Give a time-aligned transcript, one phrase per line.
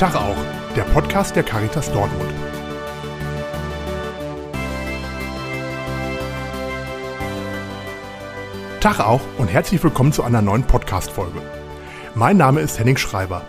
[0.00, 0.36] Tag auch,
[0.74, 2.32] der Podcast der Caritas Dortmund.
[8.80, 11.42] Tag auch und herzlich willkommen zu einer neuen Podcast-Folge.
[12.14, 13.44] Mein Name ist Henning Schreiber.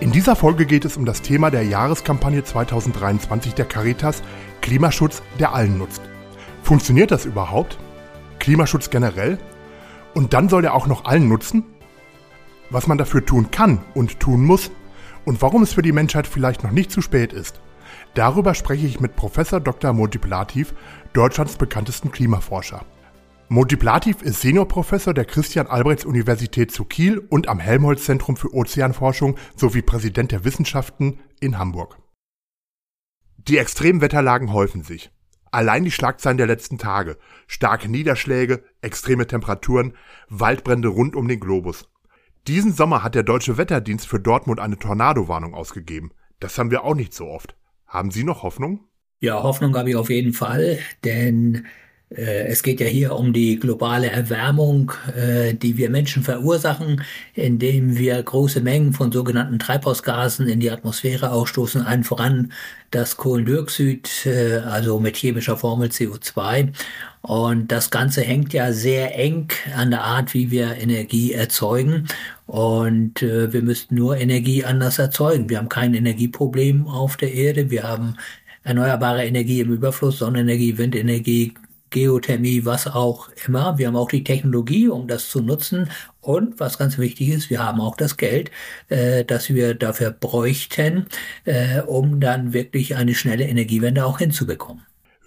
[0.00, 4.24] In dieser Folge geht es um das Thema der Jahreskampagne 2023 der Caritas
[4.62, 6.02] Klimaschutz, der allen nutzt.
[6.64, 7.78] Funktioniert das überhaupt?
[8.40, 9.38] Klimaschutz generell?
[10.12, 11.62] Und dann soll er auch noch allen nutzen?
[12.70, 14.72] Was man dafür tun kann und tun muss
[15.24, 17.60] und warum es für die Menschheit vielleicht noch nicht zu spät ist.
[18.14, 19.92] Darüber spreche ich mit Professor Dr.
[19.92, 20.74] Multiplativ,
[21.12, 22.84] Deutschlands bekanntesten Klimaforscher.
[23.48, 30.44] Multiplativ ist Seniorprofessor der Christian-Albrechts-Universität zu Kiel und am Helmholtz-Zentrum für Ozeanforschung sowie Präsident der
[30.44, 31.98] Wissenschaften in Hamburg.
[33.36, 35.10] Die Extremwetterlagen häufen sich.
[35.50, 37.18] Allein die Schlagzeilen der letzten Tage.
[37.46, 39.94] Starke Niederschläge, extreme Temperaturen,
[40.28, 41.88] Waldbrände rund um den Globus.
[42.46, 46.10] Diesen Sommer hat der Deutsche Wetterdienst für Dortmund eine Tornadowarnung ausgegeben.
[46.40, 47.56] Das haben wir auch nicht so oft.
[47.86, 48.80] Haben Sie noch Hoffnung?
[49.20, 51.64] Ja, Hoffnung habe ich auf jeden Fall, denn
[52.10, 57.96] äh, es geht ja hier um die globale Erwärmung, äh, die wir Menschen verursachen, indem
[57.96, 62.52] wir große Mengen von sogenannten Treibhausgasen in die Atmosphäre ausstoßen, allen voran
[62.90, 66.74] das Kohlendioxid, äh, also mit chemischer Formel CO2.
[67.24, 72.06] Und das Ganze hängt ja sehr eng an der Art, wie wir Energie erzeugen.
[72.46, 75.48] Und wir müssten nur Energie anders erzeugen.
[75.48, 77.70] Wir haben kein Energieproblem auf der Erde.
[77.70, 78.16] Wir haben
[78.62, 81.54] erneuerbare Energie im Überfluss, Sonnenenergie, Windenergie,
[81.94, 83.78] Geothermie, was auch immer.
[83.78, 85.88] Wir haben auch die Technologie, um das zu nutzen.
[86.20, 88.50] Und was ganz wichtig ist, wir haben auch das Geld,
[88.88, 91.06] äh, das wir dafür bräuchten,
[91.44, 94.82] äh, um dann wirklich eine schnelle Energiewende auch hinzubekommen.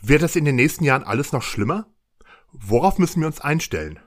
[0.08, 1.94] Wird das in den nächsten Jahren alles noch schlimmer?
[2.54, 4.00] Worauf müssen wir uns einstellen?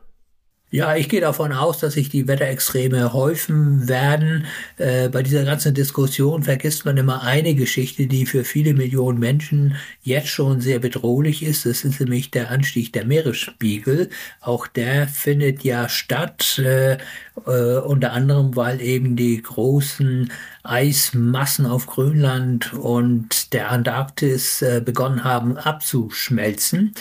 [0.72, 4.46] Ja, ich gehe davon aus, dass sich die Wetterextreme häufen werden.
[4.76, 9.74] Äh, bei dieser ganzen Diskussion vergisst man immer eine Geschichte, die für viele Millionen Menschen
[10.02, 11.66] jetzt schon sehr bedrohlich ist.
[11.66, 14.10] Das ist nämlich der Anstieg der Meeresspiegel.
[14.40, 16.98] Auch der findet ja statt, äh,
[17.46, 20.30] äh, unter anderem, weil eben die großen
[20.62, 26.94] Eismassen auf Grönland und der Antarktis äh, begonnen haben abzuschmelzen.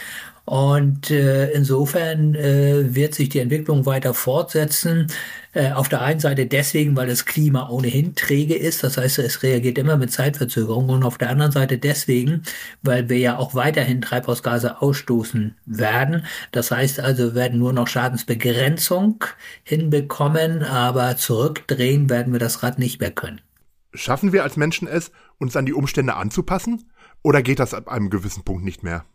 [0.49, 5.05] Und äh, insofern äh, wird sich die Entwicklung weiter fortsetzen.
[5.53, 9.43] Äh, auf der einen Seite deswegen, weil das Klima ohnehin träge ist, das heißt, es
[9.43, 10.89] reagiert immer mit Zeitverzögerung.
[10.89, 12.41] Und auf der anderen Seite deswegen,
[12.81, 16.25] weil wir ja auch weiterhin Treibhausgase ausstoßen werden.
[16.51, 19.23] Das heißt also, wir werden nur noch Schadensbegrenzung
[19.61, 23.39] hinbekommen, aber zurückdrehen werden wir das Rad nicht mehr können.
[23.93, 26.89] Schaffen wir als Menschen es, uns an die Umstände anzupassen?
[27.21, 29.05] Oder geht das ab einem gewissen Punkt nicht mehr?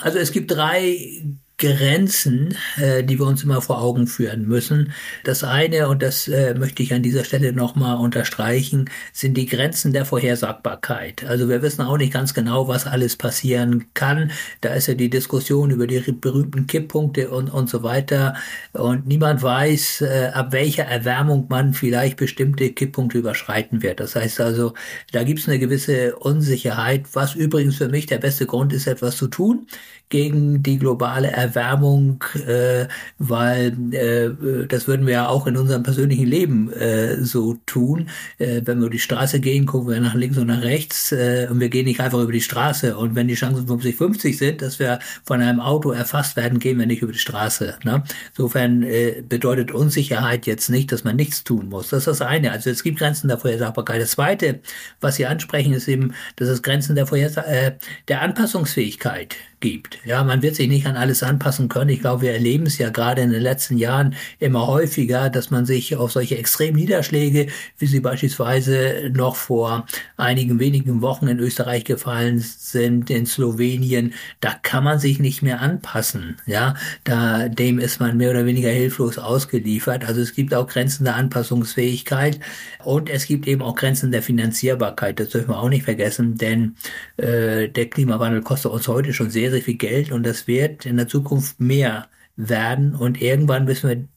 [0.00, 1.24] Also es gibt drei
[1.56, 4.92] Grenzen, äh, die wir uns immer vor Augen führen müssen.
[5.22, 9.92] Das eine, und das äh, möchte ich an dieser Stelle nochmal unterstreichen, sind die Grenzen
[9.92, 11.24] der Vorhersagbarkeit.
[11.24, 14.32] Also wir wissen auch nicht ganz genau, was alles passieren kann.
[14.62, 18.34] Da ist ja die Diskussion über die berühmten Kipppunkte und, und so weiter.
[18.72, 24.00] Und niemand weiß, äh, ab welcher Erwärmung man vielleicht bestimmte Kipppunkte überschreiten wird.
[24.00, 24.74] Das heißt also,
[25.12, 29.16] da gibt es eine gewisse Unsicherheit, was übrigens für mich der beste Grund ist, etwas
[29.16, 29.68] zu tun
[30.08, 32.88] gegen die globale Erwärmung, äh,
[33.18, 38.08] weil äh, das würden wir ja auch in unserem persönlichen Leben äh, so tun.
[38.38, 41.48] Äh, wenn wir über die Straße gehen, gucken wir nach links und nach rechts äh,
[41.50, 42.96] und wir gehen nicht einfach über die Straße.
[42.96, 46.86] Und wenn die Chancen 50-50 sind, dass wir von einem Auto erfasst werden, gehen wir
[46.86, 47.78] nicht über die Straße.
[47.84, 48.02] Ne?
[48.30, 51.90] Insofern äh, bedeutet Unsicherheit jetzt nicht, dass man nichts tun muss.
[51.90, 52.52] Das ist das eine.
[52.52, 54.00] Also es gibt Grenzen der Vorhersagbarkeit.
[54.00, 54.60] Das zweite,
[55.00, 57.76] was Sie ansprechen, ist eben, dass es Grenzen der, Vorhersa äh,
[58.08, 59.98] der Anpassungsfähigkeit gibt.
[60.04, 61.88] Ja, man wird sich nicht an alles anpassen können.
[61.88, 65.64] Ich glaube, wir erleben es ja gerade in den letzten Jahren immer häufiger, dass man
[65.64, 67.46] sich auf solche extremen Niederschläge,
[67.78, 69.86] wie sie beispielsweise noch vor
[70.18, 75.62] einigen wenigen Wochen in Österreich gefallen sind, in Slowenien, da kann man sich nicht mehr
[75.62, 76.36] anpassen.
[76.44, 76.74] Ja,
[77.04, 80.04] da, dem ist man mehr oder weniger hilflos ausgeliefert.
[80.04, 82.38] Also es gibt auch Grenzen der Anpassungsfähigkeit
[82.84, 85.18] und es gibt eben auch Grenzen der Finanzierbarkeit.
[85.18, 86.76] Das dürfen wir auch nicht vergessen, denn
[87.16, 90.96] äh, der Klimawandel kostet uns heute schon sehr, sehr viel Geld und das wird in
[90.96, 94.08] der Zukunft mehr werden und irgendwann müssen wir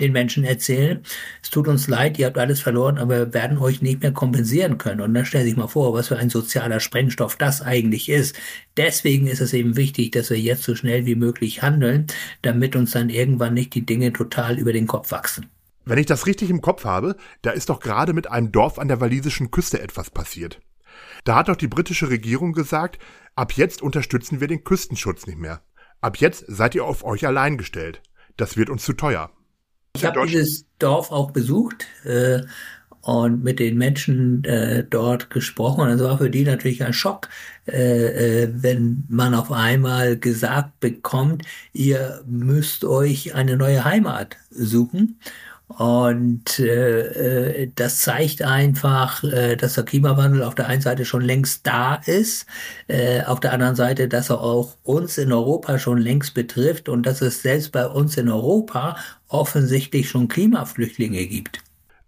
[0.00, 1.02] den Menschen erzählen,
[1.42, 4.78] es tut uns leid, ihr habt alles verloren, aber wir werden euch nicht mehr kompensieren
[4.78, 5.00] können.
[5.00, 8.36] Und dann stell sich mal vor, was für ein sozialer Sprengstoff das eigentlich ist.
[8.76, 12.06] Deswegen ist es eben wichtig, dass wir jetzt so schnell wie möglich handeln,
[12.42, 15.46] damit uns dann irgendwann nicht die Dinge total über den Kopf wachsen.
[15.84, 18.88] Wenn ich das richtig im Kopf habe, da ist doch gerade mit einem Dorf an
[18.88, 20.60] der walisischen Küste etwas passiert.
[21.24, 22.98] Da hat doch die britische Regierung gesagt,
[23.34, 25.62] ab jetzt unterstützen wir den Küstenschutz nicht mehr.
[26.00, 28.02] Ab jetzt seid ihr auf euch allein gestellt.
[28.36, 29.30] Das wird uns zu teuer.
[29.96, 32.40] Ich habe dieses Dorf auch besucht äh,
[33.04, 35.82] und mit den Menschen äh, dort gesprochen.
[35.82, 37.28] Und das war für die natürlich ein Schock,
[37.66, 45.20] äh, äh, wenn man auf einmal gesagt bekommt, ihr müsst euch eine neue Heimat suchen.
[45.66, 51.22] Und äh, äh, das zeigt einfach, äh, dass der Klimawandel auf der einen Seite schon
[51.22, 52.46] längst da ist,
[52.86, 57.04] äh, auf der anderen Seite, dass er auch uns in Europa schon längst betrifft und
[57.06, 58.96] dass es selbst bei uns in Europa
[59.28, 61.62] offensichtlich schon Klimaflüchtlinge gibt.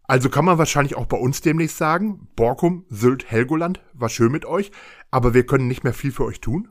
[0.05, 4.44] Also kann man wahrscheinlich auch bei uns demnächst sagen, Borkum, Sylt, Helgoland, war schön mit
[4.44, 4.70] euch,
[5.11, 6.69] aber wir können nicht mehr viel für euch tun?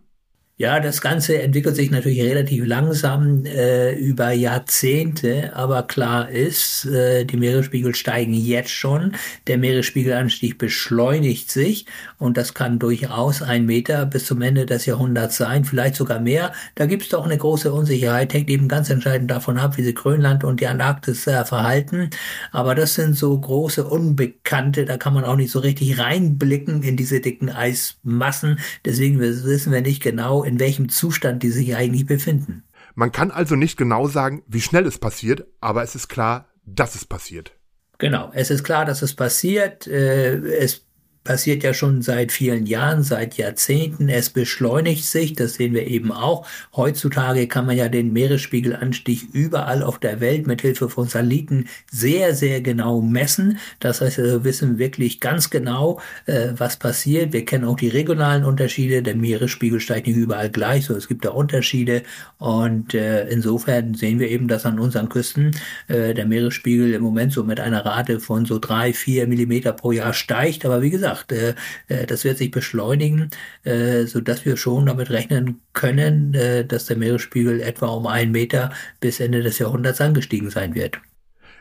[0.57, 7.25] Ja, das Ganze entwickelt sich natürlich relativ langsam äh, über Jahrzehnte, aber klar ist, äh,
[7.25, 9.17] die Meeresspiegel steigen jetzt schon.
[9.47, 11.87] Der Meeresspiegelanstieg beschleunigt sich
[12.19, 16.53] und das kann durchaus ein Meter bis zum Ende des Jahrhunderts sein, vielleicht sogar mehr.
[16.75, 19.95] Da gibt es doch eine große Unsicherheit, hängt eben ganz entscheidend davon ab, wie sich
[19.95, 22.11] Grönland und die Antarktis äh, verhalten.
[22.53, 26.95] Aber das sind so große Unbekannte, da kann man auch nicht so richtig reinblicken in
[26.95, 28.59] diese dicken Eismassen.
[28.85, 32.63] Deswegen wissen wir nicht genau, in welchem Zustand die sich eigentlich befinden.
[32.95, 36.95] Man kann also nicht genau sagen, wie schnell es passiert, aber es ist klar, dass
[36.95, 37.51] es passiert.
[37.97, 39.87] Genau, es ist klar, dass es passiert.
[39.87, 40.84] Äh, es
[41.25, 44.07] passiert ja schon seit vielen Jahren, seit Jahrzehnten.
[44.07, 46.47] Es beschleunigt sich, das sehen wir eben auch.
[46.75, 52.35] Heutzutage kann man ja den Meeresspiegelanstieg überall auf der Welt mit Hilfe von Satelliten sehr,
[52.35, 53.57] sehr genau messen.
[53.79, 57.33] Das heißt, wir wissen wirklich ganz genau, äh, was passiert.
[57.33, 59.01] Wir kennen auch die regionalen Unterschiede.
[59.01, 62.03] Der Meeresspiegel steigt nicht überall gleich, so es gibt da Unterschiede.
[62.37, 65.51] Und äh, insofern sehen wir eben, dass an unseren Küsten
[65.87, 69.91] äh, der Meeresspiegel im Moment so mit einer Rate von so drei, vier Millimeter pro
[69.91, 70.65] Jahr steigt.
[70.65, 73.29] Aber wie gesagt, gesagt, äh, das wird sich beschleunigen,
[73.63, 78.71] äh, sodass wir schon damit rechnen können, äh, dass der Meeresspiegel etwa um einen Meter
[78.99, 80.99] bis Ende des Jahrhunderts angestiegen sein wird.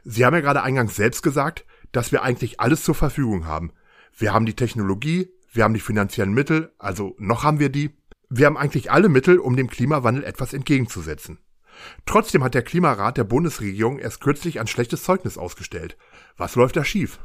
[0.05, 3.73] Sie haben ja gerade eingangs selbst gesagt, dass wir eigentlich alles zur Verfügung haben.
[4.17, 7.91] Wir haben die Technologie, wir haben die finanziellen Mittel, also noch haben wir die.
[8.29, 11.39] Wir haben eigentlich alle Mittel, um dem Klimawandel etwas entgegenzusetzen.
[12.07, 15.97] Trotzdem hat der Klimarat der Bundesregierung erst kürzlich ein schlechtes Zeugnis ausgestellt.
[16.37, 17.19] Was läuft da schief?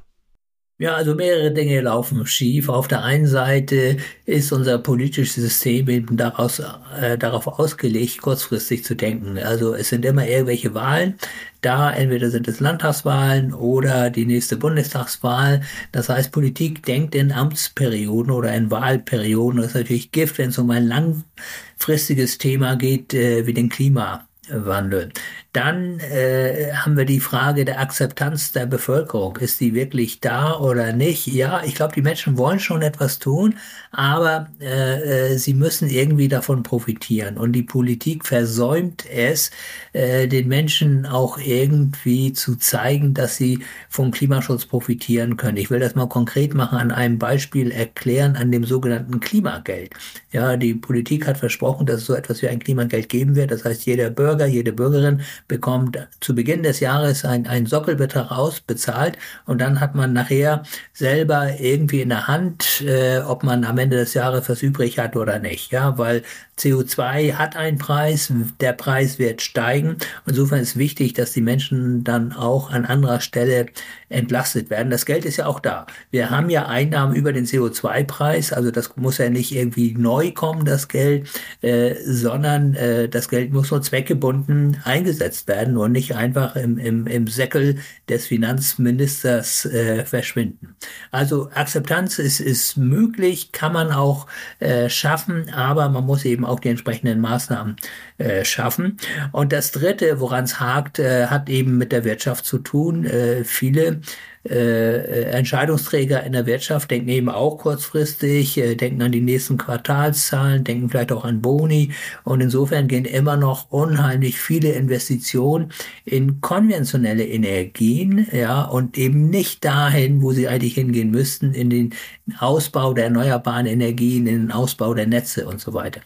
[0.81, 2.69] Ja, also mehrere Dinge laufen schief.
[2.69, 6.59] Auf der einen Seite ist unser politisches System eben daraus,
[6.97, 9.37] äh, darauf ausgelegt, kurzfristig zu denken.
[9.39, 11.15] Also es sind immer irgendwelche Wahlen.
[11.59, 15.63] Da entweder sind es Landtagswahlen oder die nächste Bundestagswahl.
[15.91, 19.59] Das heißt, Politik denkt in Amtsperioden oder in Wahlperioden.
[19.59, 25.11] Das ist natürlich Gift, wenn es um ein langfristiges Thema geht äh, wie den Klimawandel.
[25.51, 29.37] Dann äh, haben wir die Frage der Akzeptanz der Bevölkerung.
[29.37, 31.25] Ist die wirklich da oder nicht?
[31.25, 33.55] Ja, ich glaube, die Menschen wollen schon etwas tun,
[33.91, 37.37] aber äh, äh, sie müssen irgendwie davon profitieren.
[37.37, 39.49] Und die Politik versäumt es,
[39.93, 45.57] äh, den Menschen auch irgendwie zu zeigen, dass sie vom Klimaschutz profitieren können.
[45.57, 49.95] Ich will das mal konkret machen, an einem Beispiel erklären, an dem sogenannten Klimageld.
[50.31, 53.49] Ja, die Politik hat versprochen, dass es so etwas wie ein Klimageld geben wird.
[53.49, 59.17] Das heißt, jeder Bürger, jede Bürgerin bekommt zu Beginn des Jahres ein, ein Sockelbetrag ausbezahlt
[59.45, 60.63] und dann hat man nachher
[60.93, 65.17] selber irgendwie in der Hand, äh, ob man am Ende des Jahres was übrig hat
[65.17, 65.73] oder nicht.
[65.73, 66.23] Ja, weil
[66.57, 68.31] CO2 hat einen Preis,
[68.61, 69.97] der Preis wird steigen.
[70.25, 73.65] Insofern ist wichtig, dass die Menschen dann auch an anderer Stelle
[74.09, 74.89] entlastet werden.
[74.89, 75.85] Das Geld ist ja auch da.
[76.11, 80.65] Wir haben ja Einnahmen über den CO2-Preis, also das muss ja nicht irgendwie neu kommen,
[80.65, 81.29] das Geld,
[81.61, 87.07] äh, sondern äh, das Geld muss nur zweckgebunden eingesetzt werden und nicht einfach im, im,
[87.07, 87.77] im Säckel
[88.09, 90.75] des Finanzministers äh, verschwinden.
[91.11, 94.27] Also Akzeptanz ist, ist möglich, kann man auch
[94.59, 97.75] äh, schaffen, aber man muss eben auch die entsprechenden Maßnahmen
[98.17, 98.97] äh, schaffen.
[99.31, 103.05] Und das Dritte, woran es hakt, äh, hat eben mit der Wirtschaft zu tun.
[103.05, 103.98] Äh, viele
[104.47, 110.63] äh, Entscheidungsträger in der Wirtschaft denken eben auch kurzfristig, äh, denken an die nächsten Quartalszahlen,
[110.63, 111.91] denken vielleicht auch an Boni
[112.23, 115.73] und insofern gehen immer noch unheimlich viele Investitionen
[116.05, 121.93] in konventionelle Energien, ja, und eben nicht dahin, wo sie eigentlich hingehen müssten, in den
[122.39, 126.01] Ausbau der erneuerbaren Energien, in den Ausbau der Netze und so weiter.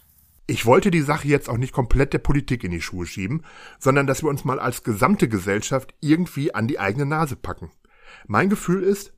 [0.46, 3.44] Ich wollte die Sache jetzt auch nicht komplett der Politik in die Schuhe schieben,
[3.80, 7.72] sondern dass wir uns mal als gesamte Gesellschaft irgendwie an die eigene Nase packen.
[8.28, 9.14] Mein Gefühl ist,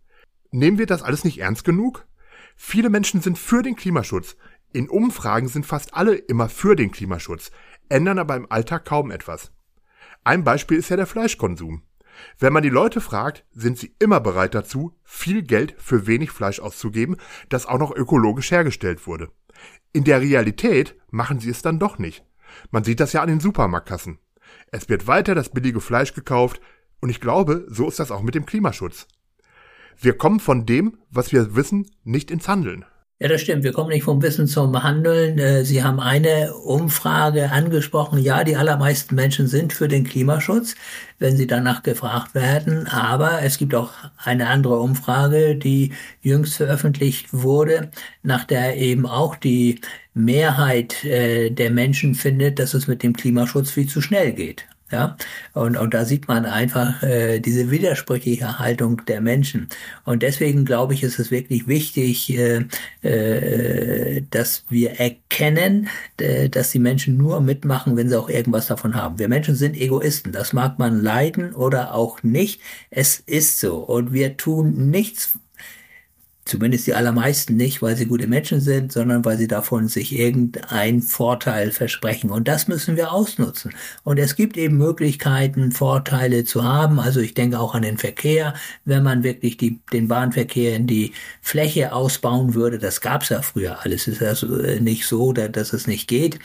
[0.51, 2.05] nehmen wir das alles nicht ernst genug?
[2.55, 4.37] Viele Menschen sind für den Klimaschutz.
[4.71, 7.51] In Umfragen sind fast alle immer für den Klimaschutz,
[7.89, 9.51] ändern aber im Alltag kaum etwas.
[10.23, 11.83] Ein Beispiel ist ja der Fleischkonsum.
[12.39, 16.59] Wenn man die Leute fragt, sind sie immer bereit dazu, viel Geld für wenig Fleisch
[16.59, 17.17] auszugeben,
[17.49, 19.29] das auch noch ökologisch hergestellt wurde.
[19.93, 22.25] In der Realität machen sie es dann doch nicht.
[22.71, 24.19] Man sieht das ja an den Supermarktkassen.
[24.71, 26.61] Es wird weiter das billige Fleisch gekauft
[27.01, 29.07] und ich glaube, so ist das auch mit dem Klimaschutz.
[29.99, 32.85] Wir kommen von dem, was wir wissen, nicht ins Handeln.
[33.17, 33.63] Ja, das stimmt.
[33.63, 35.39] Wir kommen nicht vom Wissen zum Handeln.
[35.39, 38.19] Äh, Sie haben eine Umfrage angesprochen.
[38.19, 40.75] Ja, die allermeisten Menschen sind für den Klimaschutz,
[41.17, 42.87] wenn sie danach gefragt werden.
[42.87, 47.89] Aber es gibt auch eine andere Umfrage, die jüngst veröffentlicht wurde,
[48.21, 49.79] nach der eben auch die
[50.13, 54.67] Mehrheit äh, der Menschen findet, dass es mit dem Klimaschutz viel zu schnell geht.
[54.91, 55.17] Ja,
[55.53, 59.67] und, und da sieht man einfach äh, diese widersprüchliche Haltung der Menschen.
[60.03, 62.65] Und deswegen glaube ich, ist es wirklich wichtig, äh,
[63.01, 65.89] äh, dass wir erkennen,
[66.19, 69.17] äh, dass die Menschen nur mitmachen, wenn sie auch irgendwas davon haben.
[69.17, 70.31] Wir Menschen sind Egoisten.
[70.31, 72.61] Das mag man leiden oder auch nicht.
[72.91, 73.77] Es ist so.
[73.77, 75.39] Und wir tun nichts
[76.47, 81.01] Zumindest die allermeisten nicht, weil sie gute Menschen sind, sondern weil sie davon sich irgendeinen
[81.01, 82.29] Vorteil versprechen.
[82.29, 83.73] Und das müssen wir ausnutzen.
[84.03, 86.99] Und es gibt eben Möglichkeiten, Vorteile zu haben.
[86.99, 88.53] Also ich denke auch an den Verkehr.
[88.85, 93.41] Wenn man wirklich die, den Bahnverkehr in die Fläche ausbauen würde, das gab es ja
[93.41, 94.07] früher alles.
[94.07, 96.37] Es ist also äh, nicht so, dass es nicht geht.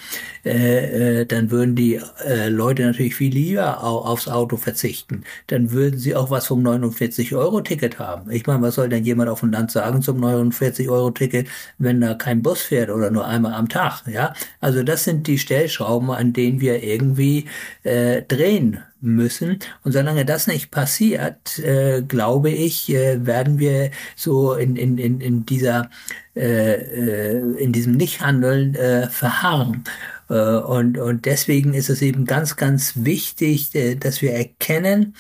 [0.46, 5.24] Äh, äh, dann würden die äh, Leute natürlich viel lieber aufs Auto verzichten.
[5.48, 8.30] Dann würden sie auch was vom 49-Euro-Ticket haben.
[8.30, 9.89] Ich meine, was soll denn jemand auf dem Land sagen?
[9.90, 14.06] Sagen zum 49-Euro-Ticket, wenn da kein Bus fährt oder nur einmal am Tag.
[14.06, 17.46] Ja, also das sind die Stellschrauben, an denen wir irgendwie
[17.82, 19.58] äh, drehen müssen.
[19.82, 25.20] Und solange das nicht passiert, äh, glaube ich, äh, werden wir so in, in, in,
[25.20, 25.90] in dieser
[26.36, 29.84] äh, äh in diesem Nichthandeln äh, verharren.
[30.28, 35.14] Äh, und, und deswegen ist es eben ganz, ganz wichtig, äh, dass wir erkennen,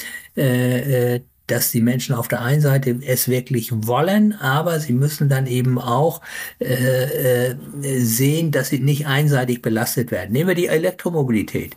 [1.50, 5.78] dass die Menschen auf der einen Seite es wirklich wollen, aber sie müssen dann eben
[5.78, 6.20] auch
[6.60, 7.56] äh, äh,
[7.98, 10.32] sehen, dass sie nicht einseitig belastet werden.
[10.32, 11.76] Nehmen wir die Elektromobilität.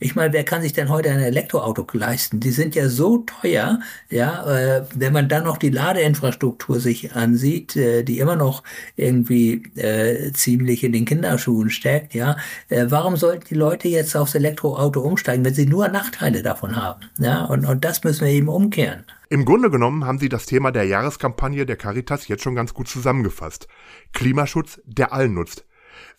[0.00, 2.40] Ich meine, wer kann sich denn heute ein Elektroauto leisten?
[2.40, 3.78] Die sind ja so teuer,
[4.10, 8.64] ja, äh, wenn man dann noch die Ladeinfrastruktur sich ansieht, äh, die immer noch
[8.96, 12.36] irgendwie äh, ziemlich in den Kinderschuhen steckt, ja,
[12.68, 17.00] äh, warum sollten die Leute jetzt aufs Elektroauto umsteigen, wenn sie nur Nachteile davon haben?
[17.18, 19.04] Ja, und, und das müssen wir eben umkehren.
[19.30, 22.88] Im Grunde genommen haben Sie das Thema der Jahreskampagne der Caritas jetzt schon ganz gut
[22.88, 23.68] zusammengefasst.
[24.12, 25.64] Klimaschutz, der allen nutzt.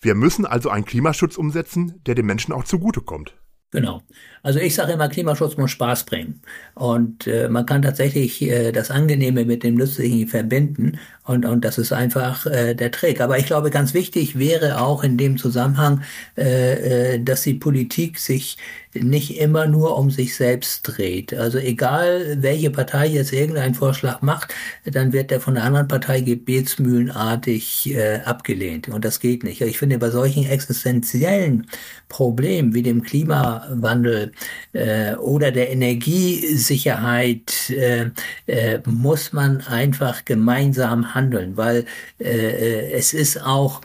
[0.01, 3.35] Wir müssen also einen Klimaschutz umsetzen, der den Menschen auch zugutekommt.
[3.75, 4.01] Genau.
[4.41, 6.39] Also ich sage immer, Klimaschutz muss Spaß bringen.
[6.75, 10.97] Und äh, man kann tatsächlich äh, das Angenehme mit dem Nützlichen verbinden.
[11.25, 13.19] Und, und das ist einfach äh, der Trick.
[13.19, 16.03] Aber ich glaube, ganz wichtig wäre auch in dem Zusammenhang,
[16.37, 18.57] äh, äh, dass die Politik sich
[18.95, 21.33] nicht immer nur um sich selbst dreht.
[21.33, 24.53] Also egal, welche Partei jetzt irgendeinen Vorschlag macht,
[24.85, 28.87] dann wird der von der anderen Partei gebetsmühlenartig äh, abgelehnt.
[28.89, 29.61] Und das geht nicht.
[29.61, 31.67] Ich finde, bei solchen existenziellen
[32.09, 34.31] Problemen wie dem Klimawandel
[34.73, 38.11] äh, oder der Energiesicherheit äh,
[38.47, 41.85] äh, muss man einfach gemeinsam handeln, weil
[42.19, 43.81] äh, äh, es ist auch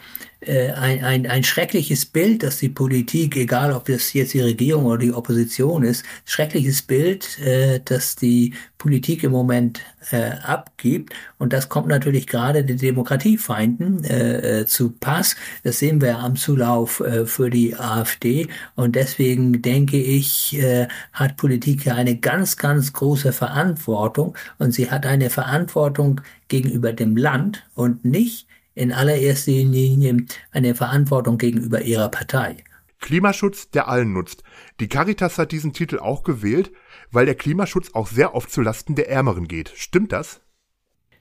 [0.47, 4.99] ein, ein, ein schreckliches Bild, dass die Politik, egal ob das jetzt die Regierung oder
[4.99, 9.80] die Opposition ist, schreckliches Bild, äh, dass die Politik im Moment
[10.11, 11.12] äh, abgibt.
[11.38, 15.37] Und das kommt natürlich gerade den Demokratiefeinden äh, äh, zu Pass.
[15.62, 18.49] Das sehen wir am Zulauf äh, für die AfD.
[18.76, 24.35] Und deswegen denke ich, äh, hat Politik ja eine ganz, ganz große Verantwortung.
[24.59, 31.39] Und sie hat eine Verantwortung gegenüber dem Land und nicht in allererster Linie eine Verantwortung
[31.39, 32.57] gegenüber ihrer Partei.
[33.00, 34.43] Klimaschutz, der allen nutzt.
[34.79, 36.71] Die Caritas hat diesen Titel auch gewählt,
[37.11, 39.73] weil der Klimaschutz auch sehr oft zu Lasten der Ärmeren geht.
[39.75, 40.41] Stimmt das?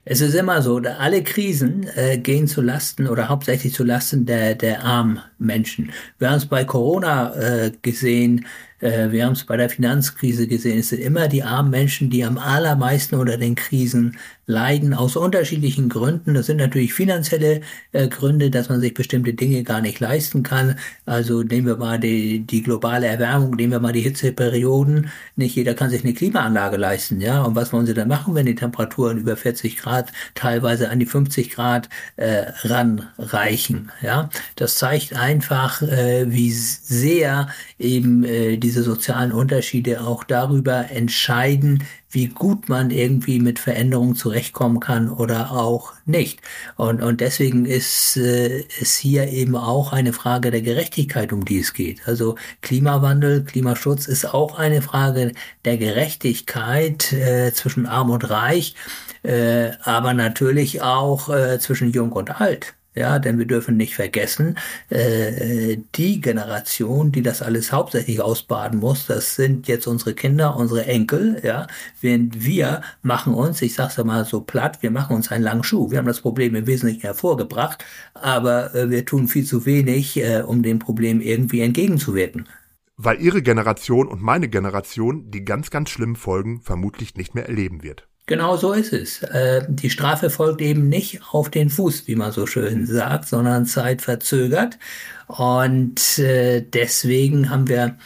[0.04, 4.54] Es ist immer so, alle Krisen äh, gehen zu Lasten oder hauptsächlich zu Lasten der,
[4.54, 5.92] der armen Menschen.
[6.18, 8.46] Wir haben es bei Corona äh, gesehen,
[8.80, 10.78] äh, wir haben es bei der Finanzkrise gesehen.
[10.78, 14.16] Es sind immer die armen Menschen, die am allermeisten unter den Krisen
[14.50, 16.34] leiden, aus unterschiedlichen Gründen.
[16.34, 17.60] Das sind natürlich finanzielle
[17.92, 20.76] äh, Gründe, dass man sich bestimmte Dinge gar nicht leisten kann.
[21.06, 25.10] Also nehmen wir mal die, die globale Erwärmung, nehmen wir mal die Hitzeperioden.
[25.36, 27.42] Nicht jeder kann sich eine Klimaanlage leisten, ja.
[27.42, 31.06] Und was wollen sie dann machen, wenn die Temperaturen über 40 Grad, teilweise an die
[31.06, 34.28] 50 Grad äh, ranreichen, ja?
[34.56, 42.28] Das zeigt einfach, äh, wie sehr eben äh, diese sozialen Unterschiede auch darüber entscheiden, wie
[42.28, 46.40] gut man irgendwie mit Veränderungen zurechtkommen kann oder auch nicht.
[46.76, 51.58] Und, und deswegen ist äh, es hier eben auch eine Frage der Gerechtigkeit, um die
[51.58, 52.06] es geht.
[52.06, 55.32] Also Klimawandel, Klimaschutz ist auch eine Frage
[55.64, 58.76] der Gerechtigkeit äh, zwischen Arm und Reich,
[59.24, 62.74] äh, aber natürlich auch äh, zwischen Jung und Alt.
[62.94, 69.06] Ja, denn wir dürfen nicht vergessen, äh, die Generation, die das alles hauptsächlich ausbaden muss,
[69.06, 71.68] das sind jetzt unsere Kinder, unsere Enkel, ja,
[72.00, 75.62] während wir machen uns, ich sag's ja mal so platt, wir machen uns einen langen
[75.62, 75.92] Schuh.
[75.92, 80.42] Wir haben das Problem im Wesentlichen hervorgebracht, aber äh, wir tun viel zu wenig, äh,
[80.42, 82.48] um dem Problem irgendwie entgegenzuwirken.
[82.96, 87.84] Weil ihre Generation und meine Generation die ganz, ganz schlimmen Folgen vermutlich nicht mehr erleben
[87.84, 88.09] wird.
[88.30, 89.24] Genau so ist es.
[89.24, 93.66] Äh, die Strafe folgt eben nicht auf den Fuß, wie man so schön sagt, sondern
[93.66, 94.78] zeitverzögert.
[95.26, 97.96] Und äh, deswegen haben wir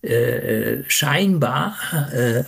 [0.00, 1.76] äh, scheinbar,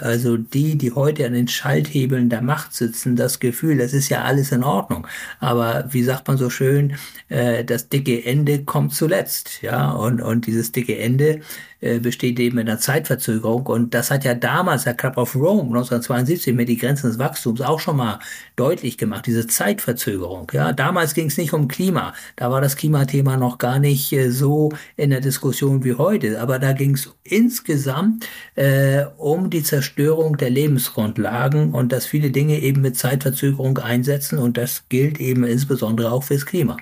[0.00, 4.22] also die, die heute an den Schalthebeln der Macht sitzen, das Gefühl, das ist ja
[4.22, 5.06] alles in Ordnung.
[5.38, 6.96] Aber wie sagt man so schön,
[7.28, 11.40] das dicke Ende kommt zuletzt, ja, und, und dieses dicke Ende
[11.80, 13.66] äh, besteht eben in der Zeitverzögerung.
[13.66, 17.60] Und das hat ja damals der Club of Rome 1972 mit die Grenzen des Wachstums
[17.60, 18.18] auch schon mal
[18.56, 20.50] deutlich gemacht, diese Zeitverzögerung.
[20.52, 22.14] Ja, damals ging es nicht um Klima.
[22.36, 26.40] Da war das Klimathema noch gar nicht äh, so in der Diskussion wie heute.
[26.40, 32.58] Aber da ging es insgesamt äh, um die Zerstörung der Lebensgrundlagen und dass viele Dinge
[32.60, 34.38] eben mit Zeitverzögerung einsetzen.
[34.38, 36.76] Und das gilt eben insbesondere auch fürs Klima.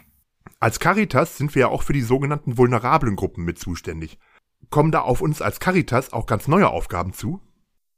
[0.61, 4.19] Als Caritas sind wir ja auch für die sogenannten vulnerablen Gruppen mit zuständig.
[4.75, 7.39] Kommen da auf uns als Caritas auch ganz neue Aufgaben zu?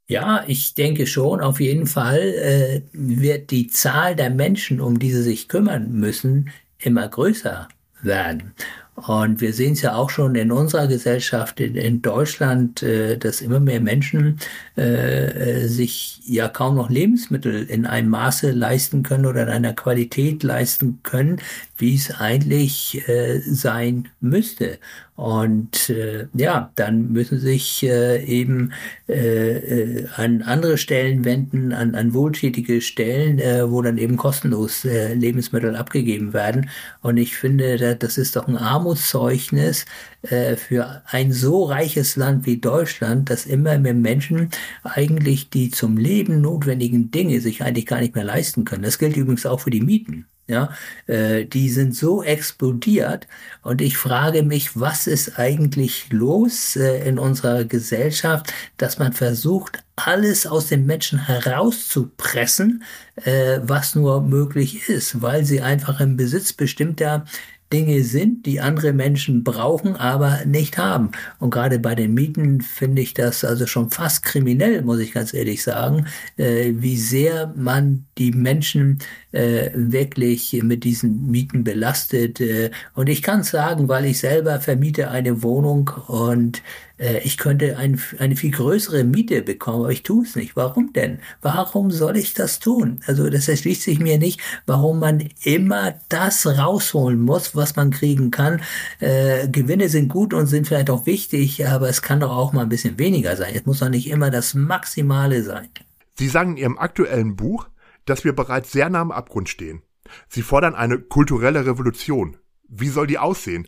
[0.05, 1.41] Ja, ich denke schon.
[1.41, 6.51] Auf jeden Fall äh, wird die Zahl der Menschen, um die sie sich kümmern müssen,
[6.77, 7.67] immer größer
[8.03, 8.53] werden.
[8.93, 13.41] Und wir sehen es ja auch schon in unserer Gesellschaft in, in Deutschland, äh, dass
[13.41, 14.39] immer mehr Menschen
[14.77, 19.73] äh, äh, sich ja kaum noch Lebensmittel in einem Maße leisten können oder in einer
[19.73, 21.41] Qualität leisten können,
[21.75, 24.79] wie es eigentlich äh, sein müsste.
[25.17, 28.71] Und äh, ja, dann müssen sich äh, eben
[29.09, 34.85] äh, äh, an andere Stellen wenden, an, an wohltätige Stellen, äh, wo dann eben kostenlos
[34.85, 36.69] äh, Lebensmittel abgegeben werden.
[37.01, 39.85] Und ich finde, das ist doch ein Armutszeugnis
[40.21, 44.51] äh, für ein so reiches Land wie Deutschland, dass immer mehr Menschen
[44.83, 48.83] eigentlich die zum Leben notwendigen Dinge sich eigentlich gar nicht mehr leisten können.
[48.83, 50.27] Das gilt übrigens auch für die Mieten.
[50.47, 50.71] Ja,
[51.07, 53.27] äh, die sind so explodiert
[53.63, 59.83] und ich frage mich, was ist eigentlich los äh, in unserer Gesellschaft, dass man versucht,
[59.97, 62.83] alles aus den Menschen herauszupressen,
[63.25, 67.25] äh, was nur möglich ist, weil sie einfach im Besitz bestimmter
[67.73, 71.11] Dinge sind, die andere Menschen brauchen, aber nicht haben.
[71.39, 75.33] Und gerade bei den Mieten finde ich das also schon fast kriminell, muss ich ganz
[75.33, 76.07] ehrlich sagen,
[76.37, 78.99] äh, wie sehr man die Menschen
[79.37, 82.41] äh, wirklich mit diesen Mieten belastet.
[82.41, 86.63] Äh, und ich kann sagen, weil ich selber vermiete eine Wohnung und
[86.97, 90.55] äh, ich könnte ein, eine viel größere Miete bekommen, aber ich tue es nicht.
[90.55, 91.19] Warum denn?
[91.41, 93.01] Warum soll ich das tun?
[93.05, 98.31] Also das erschließt sich mir nicht, warum man immer das rausholen muss, was man kriegen
[98.31, 98.61] kann.
[98.99, 102.63] Äh, Gewinne sind gut und sind vielleicht auch wichtig, aber es kann doch auch mal
[102.63, 103.53] ein bisschen weniger sein.
[103.53, 105.69] Es muss doch nicht immer das Maximale sein.
[106.15, 107.67] Sie sagen in Ihrem aktuellen Buch,
[108.07, 109.83] dass wir bereits sehr nah am Abgrund stehen.
[110.27, 112.37] Sie fordern eine kulturelle Revolution.
[112.67, 113.67] Wie soll die aussehen?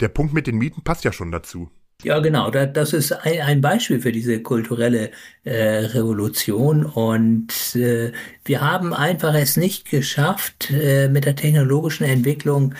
[0.00, 1.70] Der Punkt mit den Mieten passt ja schon dazu.
[2.02, 2.50] Ja, genau.
[2.50, 5.10] Das ist ein Beispiel für diese kulturelle
[5.44, 6.84] äh, Revolution.
[6.84, 8.12] Und äh,
[8.44, 12.74] wir haben einfach es nicht geschafft, äh, mit der technologischen Entwicklung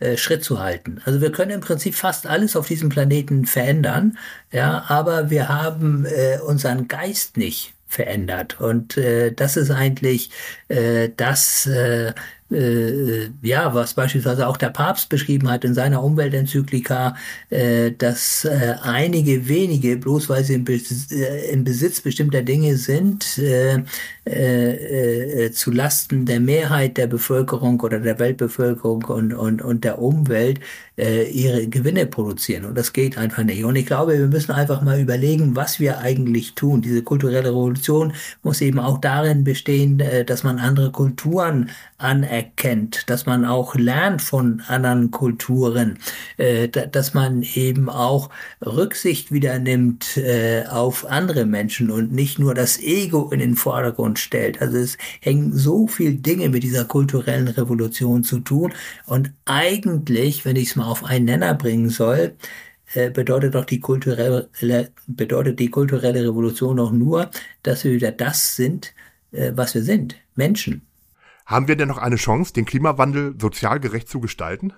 [0.00, 1.00] äh, Schritt zu halten.
[1.04, 4.18] Also wir können im Prinzip fast alles auf diesem Planeten verändern,
[4.50, 8.60] ja, aber wir haben äh, unseren Geist nicht verändert.
[8.60, 10.30] Und äh, das ist eigentlich
[10.68, 12.14] äh, das, äh,
[12.50, 17.16] äh, ja, was beispielsweise auch der Papst beschrieben hat in seiner Umweltenzyklika,
[17.50, 22.76] äh, dass äh, einige wenige, bloß weil sie im Besitz, äh, im Besitz bestimmter Dinge
[22.76, 23.82] sind, äh,
[24.24, 30.60] äh, zu Lasten der Mehrheit der Bevölkerung oder der Weltbevölkerung und, und, und der Umwelt
[30.96, 32.66] ihre Gewinne produzieren.
[32.66, 33.64] Und das geht einfach nicht.
[33.64, 36.82] Und ich glaube, wir müssen einfach mal überlegen, was wir eigentlich tun.
[36.82, 42.39] Diese kulturelle Revolution muss eben auch darin bestehen, dass man andere Kulturen anerkennt,
[43.08, 45.98] dass man auch lernt von anderen Kulturen,
[46.36, 48.30] äh, dass man eben auch
[48.64, 54.18] Rücksicht wieder nimmt äh, auf andere Menschen und nicht nur das Ego in den Vordergrund
[54.18, 54.60] stellt.
[54.60, 58.72] Also es hängen so viele Dinge mit dieser kulturellen Revolution zu tun.
[59.06, 62.34] Und eigentlich, wenn ich es mal auf einen Nenner bringen soll,
[62.94, 64.48] äh, bedeutet doch die kulturelle,
[65.06, 67.30] bedeutet die kulturelle Revolution doch nur,
[67.62, 68.94] dass wir wieder das sind,
[69.32, 70.16] äh, was wir sind.
[70.34, 70.82] Menschen.
[71.50, 74.72] Haben wir denn noch eine Chance, den Klimawandel sozial gerecht zu gestalten?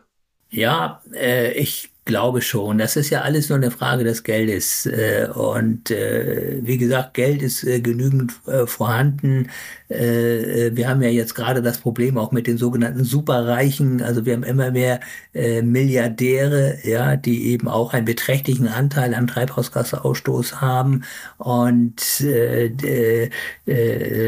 [0.49, 2.79] Ja, äh, ich glaube schon.
[2.79, 4.87] Das ist ja alles nur eine Frage des Geldes.
[4.87, 8.33] Äh, und äh, wie gesagt, Geld ist äh, genügend
[8.67, 9.51] vorhanden.
[9.89, 14.01] Wir haben ja jetzt gerade das Problem auch mit den sogenannten Superreichen.
[14.01, 15.01] Also wir haben immer mehr
[15.35, 21.05] Milliardäre, ja, die eben auch einen beträchtlichen Anteil am Treibhausgasausstoß haben.
[21.37, 22.01] Und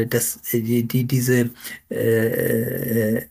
[0.09, 1.49] das, die, die, diese,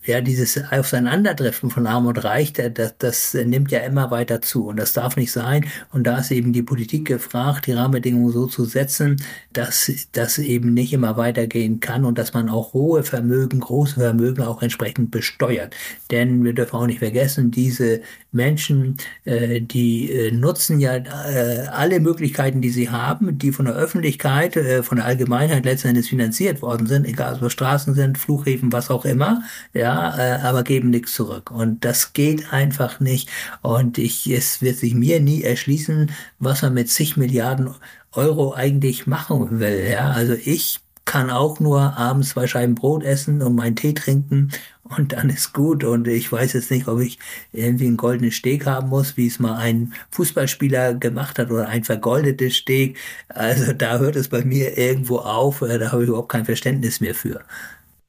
[0.04, 4.66] ja, dieses Auseinanderdriften von Arm und Reich, das, das nimmt ja immer weiter dazu.
[4.66, 5.66] Und das darf nicht sein.
[5.92, 10.74] Und da ist eben die Politik gefragt, die Rahmenbedingungen so zu setzen, dass das eben
[10.74, 15.74] nicht immer weitergehen kann und dass man auch hohe Vermögen, große Vermögen auch entsprechend besteuert.
[16.10, 18.02] Denn wir dürfen auch nicht vergessen, diese
[18.34, 23.74] Menschen, äh, die äh, nutzen ja äh, alle Möglichkeiten, die sie haben, die von der
[23.74, 28.72] Öffentlichkeit, von der Allgemeinheit letzten Endes finanziert worden sind, egal ob es Straßen sind, Flughäfen,
[28.72, 29.42] was auch immer,
[29.72, 31.50] ja, aber geben nichts zurück.
[31.50, 33.30] Und das geht einfach nicht.
[33.62, 37.74] Und ich es wird sich mir nie erschließen, was man mit zig Milliarden
[38.12, 39.88] Euro eigentlich machen will.
[39.90, 44.50] Ja, also ich kann auch nur abends zwei Scheiben Brot essen und meinen Tee trinken
[44.84, 45.84] und dann ist gut.
[45.84, 47.18] Und ich weiß jetzt nicht, ob ich
[47.52, 51.84] irgendwie einen goldenen Steg haben muss, wie es mal ein Fußballspieler gemacht hat oder ein
[51.84, 52.96] vergoldetes Steg.
[53.28, 55.60] Also da hört es bei mir irgendwo auf.
[55.60, 57.42] Da habe ich überhaupt kein Verständnis mehr für.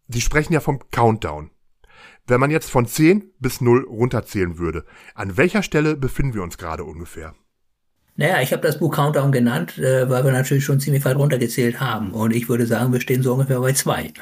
[0.07, 1.49] Sie sprechen ja vom Countdown.
[2.27, 4.83] Wenn man jetzt von 10 bis 0 runterzählen würde,
[5.13, 7.35] an welcher Stelle befinden wir uns gerade ungefähr?
[8.15, 11.79] Naja, ich habe das Buch Countdown genannt, äh, weil wir natürlich schon ziemlich weit runtergezählt
[11.79, 12.13] haben.
[12.13, 14.13] Und ich würde sagen, wir stehen so ungefähr bei 2.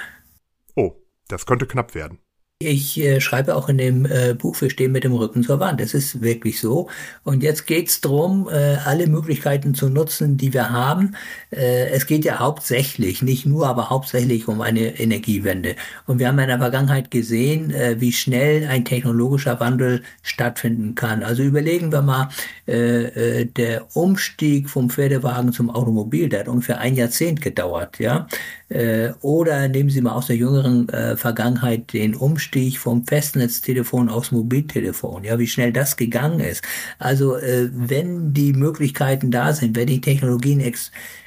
[0.75, 0.95] Oh,
[1.27, 2.19] das könnte knapp werden.
[2.65, 5.81] Ich äh, schreibe auch in dem äh, Buch, wir stehen mit dem Rücken zur Wand.
[5.81, 6.89] Es ist wirklich so.
[7.23, 11.15] Und jetzt geht's drum, äh, alle Möglichkeiten zu nutzen, die wir haben.
[11.51, 15.75] Äh, es geht ja hauptsächlich, nicht nur, aber hauptsächlich um eine Energiewende.
[16.07, 21.23] Und wir haben in der Vergangenheit gesehen, äh, wie schnell ein technologischer Wandel stattfinden kann.
[21.23, 22.29] Also überlegen wir mal,
[22.65, 27.99] äh, der Umstieg vom Pferdewagen zum Automobil, der hat ungefähr ein Jahrzehnt gedauert.
[27.99, 28.27] Ja?
[29.21, 35.23] Oder nehmen Sie mal aus der jüngeren Vergangenheit den Umstieg Umstieg vom Festnetztelefon aufs Mobiltelefon,
[35.23, 36.63] ja, wie schnell das gegangen ist.
[36.99, 40.59] Also äh, wenn die Möglichkeiten da sind, wenn die Technologien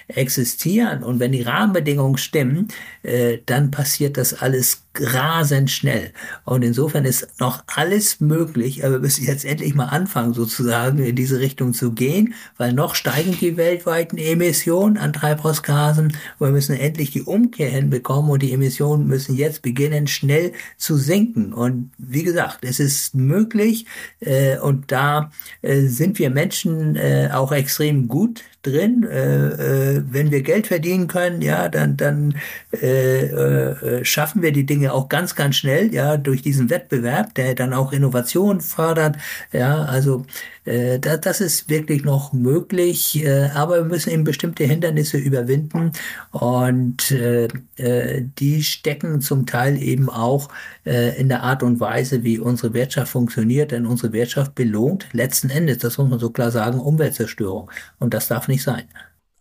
[0.08, 2.68] existieren und wenn die Rahmenbedingungen stimmen,
[3.02, 6.12] äh, dann passiert das alles rasend schnell.
[6.44, 11.16] Und insofern ist noch alles möglich, aber wir müssen jetzt endlich mal anfangen, sozusagen in
[11.16, 17.10] diese Richtung zu gehen, weil noch steigen die weltweiten Emissionen an Treibhausgasen wir müssen endlich
[17.10, 21.52] die Umkehr hinbekommen und die Emissionen müssen jetzt beginnen, schnell zu sinken.
[21.52, 23.86] Und wie gesagt, es ist möglich
[24.20, 25.30] äh, und da
[25.62, 29.04] äh, sind wir Menschen äh, auch extrem gut drin.
[29.04, 32.34] Äh, äh, wenn wir Geld verdienen können, ja, dann, dann
[32.72, 37.54] äh, äh, schaffen wir die Dinge auch ganz, ganz schnell, ja, durch diesen Wettbewerb, der
[37.54, 39.16] dann auch Innovation fördert,
[39.52, 40.24] ja, also
[40.66, 45.92] äh, da, das ist wirklich noch möglich, äh, aber wir müssen eben bestimmte Hindernisse überwinden
[46.32, 50.48] und äh, äh, die stecken zum Teil eben auch
[50.84, 55.50] äh, in der Art und Weise, wie unsere Wirtschaft funktioniert, denn unsere Wirtschaft belohnt letzten
[55.50, 58.84] Endes, das muss man so klar sagen, Umweltzerstörung und das darf nicht sein.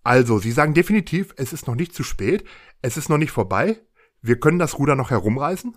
[0.06, 2.46] Also, Sie sagen definitiv, es ist noch nicht zu spät,
[2.84, 3.82] es ist noch nicht vorbei,
[4.22, 5.76] wir können das Ruder noch herumreißen?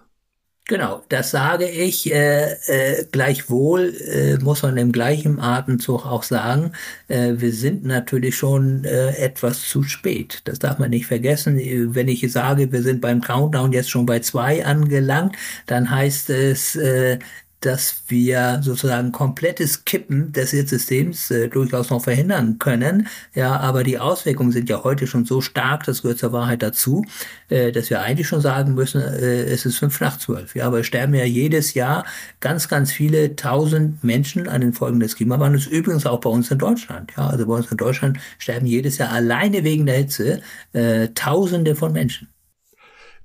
[0.66, 2.12] Genau, das sage ich.
[2.12, 6.72] Äh, äh, gleichwohl äh, muss man im gleichen Atemzug auch sagen,
[7.08, 10.42] äh, wir sind natürlich schon äh, etwas zu spät.
[10.44, 11.56] Das darf man nicht vergessen.
[11.94, 16.76] Wenn ich sage, wir sind beim Countdown jetzt schon bei zwei angelangt, dann heißt es,
[16.76, 17.18] äh,
[17.60, 23.08] dass wir sozusagen komplettes Kippen des Systems äh, durchaus noch verhindern können.
[23.34, 27.04] Ja, aber die Auswirkungen sind ja heute schon so stark, das gehört zur Wahrheit dazu,
[27.48, 30.54] äh, dass wir eigentlich schon sagen müssen, äh, es ist fünf nach zwölf.
[30.54, 32.04] Ja, aber es sterben ja jedes Jahr
[32.40, 35.66] ganz, ganz viele tausend Menschen an den Folgen des Klimawandels.
[35.66, 37.12] Übrigens auch bei uns in Deutschland.
[37.16, 40.42] Ja, also bei uns in Deutschland sterben jedes Jahr alleine wegen der Hitze
[40.72, 42.28] äh, Tausende von Menschen.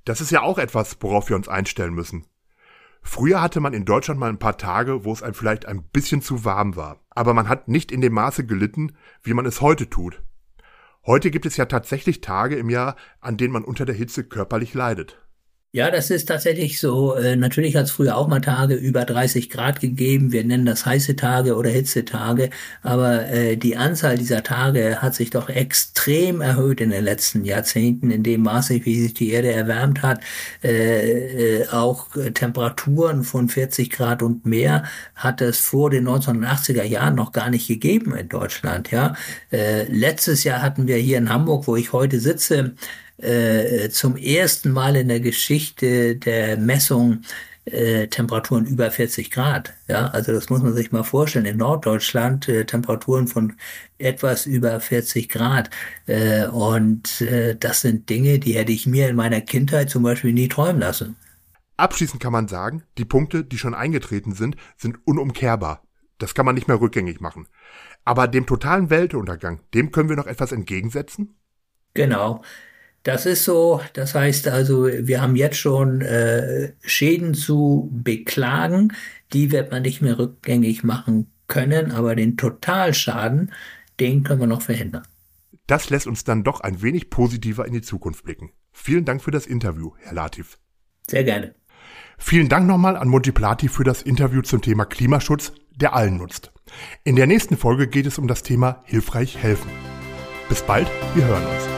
[0.04, 2.24] Das ist ja auch etwas, worauf wir uns einstellen müssen.
[3.06, 6.22] Früher hatte man in Deutschland mal ein paar Tage, wo es einem vielleicht ein bisschen
[6.22, 7.04] zu warm war.
[7.10, 10.22] Aber man hat nicht in dem Maße gelitten, wie man es heute tut.
[11.06, 14.72] Heute gibt es ja tatsächlich Tage im Jahr, an denen man unter der Hitze körperlich
[14.72, 15.23] leidet.
[15.74, 17.16] Ja, das ist tatsächlich so.
[17.16, 20.30] Äh, natürlich hat es früher auch mal Tage über 30 Grad gegeben.
[20.30, 22.50] Wir nennen das heiße Tage oder Hitzetage.
[22.82, 28.12] Aber äh, die Anzahl dieser Tage hat sich doch extrem erhöht in den letzten Jahrzehnten,
[28.12, 30.20] in dem Maße, wie sich die Erde erwärmt hat.
[30.62, 34.84] Äh, äh, auch Temperaturen von 40 Grad und mehr
[35.16, 38.92] hat es vor den 1980er Jahren noch gar nicht gegeben in Deutschland.
[38.92, 39.16] Ja,
[39.50, 42.76] äh, letztes Jahr hatten wir hier in Hamburg, wo ich heute sitze,
[43.18, 47.22] äh, zum ersten Mal in der Geschichte der Messung
[47.64, 49.72] äh, Temperaturen über 40 Grad.
[49.88, 51.46] Ja, also das muss man sich mal vorstellen.
[51.46, 53.54] In Norddeutschland äh, Temperaturen von
[53.98, 55.70] etwas über 40 Grad.
[56.06, 60.32] Äh, und äh, das sind Dinge, die hätte ich mir in meiner Kindheit zum Beispiel
[60.32, 61.16] nie träumen lassen.
[61.76, 65.82] Abschließend kann man sagen, die Punkte, die schon eingetreten sind, sind unumkehrbar.
[66.18, 67.48] Das kann man nicht mehr rückgängig machen.
[68.04, 71.34] Aber dem totalen Weltuntergang, dem können wir noch etwas entgegensetzen?
[71.94, 72.42] Genau.
[73.04, 78.92] Das ist so, das heißt also, wir haben jetzt schon äh, Schäden zu beklagen,
[79.32, 83.52] die wird man nicht mehr rückgängig machen können, aber den Totalschaden,
[84.00, 85.02] den können wir noch verhindern.
[85.66, 88.52] Das lässt uns dann doch ein wenig positiver in die Zukunft blicken.
[88.72, 90.58] Vielen Dank für das Interview, Herr Latif.
[91.06, 91.54] Sehr gerne.
[92.16, 96.52] Vielen Dank nochmal an Montiplati für das Interview zum Thema Klimaschutz, der allen nutzt.
[97.04, 99.70] In der nächsten Folge geht es um das Thema hilfreich helfen.
[100.48, 101.73] Bis bald, wir hören uns.